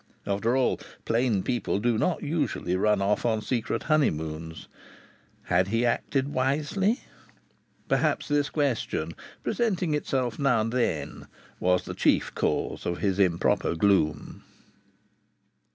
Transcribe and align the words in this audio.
After 0.25 0.57
all, 0.57 0.79
plain 1.05 1.43
people 1.43 1.77
do 1.77 1.95
not 1.95 2.23
usually 2.23 2.75
run 2.75 3.03
off 3.03 3.23
on 3.23 3.39
secret 3.43 3.83
honeymoons. 3.83 4.67
Had 5.43 5.67
he 5.67 5.85
acted 5.85 6.33
wisely? 6.33 7.01
Perhaps 7.87 8.27
this 8.27 8.49
question, 8.49 9.11
presenting 9.43 9.93
itself 9.93 10.39
now 10.39 10.61
and 10.61 10.73
then, 10.73 11.27
was 11.59 11.85
the 11.85 11.93
chief 11.93 12.33
cause 12.33 12.87
of 12.87 12.97
his 12.97 13.19
improper 13.19 13.75
gloom. 13.75 14.41